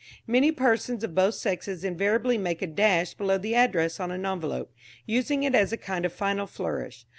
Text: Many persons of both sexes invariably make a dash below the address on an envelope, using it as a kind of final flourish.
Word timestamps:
Many 0.25 0.51
persons 0.51 1.03
of 1.03 1.13
both 1.13 1.35
sexes 1.35 1.83
invariably 1.83 2.35
make 2.35 2.63
a 2.63 2.65
dash 2.65 3.13
below 3.13 3.37
the 3.37 3.53
address 3.53 3.99
on 3.99 4.09
an 4.09 4.25
envelope, 4.25 4.73
using 5.05 5.43
it 5.43 5.53
as 5.53 5.71
a 5.71 5.77
kind 5.77 6.05
of 6.07 6.11
final 6.11 6.47
flourish. 6.47 7.05